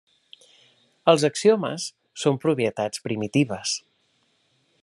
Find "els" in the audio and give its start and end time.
1.13-1.25